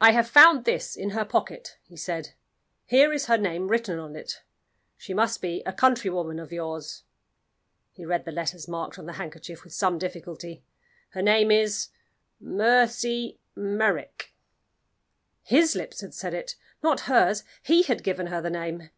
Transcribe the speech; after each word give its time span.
"I 0.00 0.12
have 0.12 0.28
found 0.30 0.64
this 0.64 0.94
in 0.94 1.10
her 1.10 1.24
pocket," 1.24 1.76
he 1.82 1.96
said. 1.96 2.34
"Here 2.86 3.12
is 3.12 3.26
her 3.26 3.36
name 3.36 3.66
written 3.66 3.98
on 3.98 4.14
it. 4.14 4.44
She 4.96 5.12
must 5.12 5.42
be 5.42 5.60
a 5.66 5.72
countrywoman 5.72 6.38
of 6.38 6.52
yours." 6.52 7.02
He 7.90 8.04
read 8.04 8.26
the 8.26 8.30
letters 8.30 8.68
marked 8.68 8.96
on 8.96 9.06
the 9.06 9.14
handkerchief 9.14 9.64
with 9.64 9.72
some 9.72 9.98
difficulty. 9.98 10.62
"Her 11.14 11.22
name 11.22 11.50
is 11.50 11.88
Mercy 12.38 13.40
Merrick." 13.56 14.32
His 15.42 15.74
lips 15.74 16.00
had 16.00 16.14
said 16.14 16.32
it 16.32 16.54
not 16.80 17.00
hers! 17.10 17.42
He 17.64 17.82
had 17.82 18.04
given 18.04 18.28
her 18.28 18.40
the 18.40 18.50
name. 18.50 18.90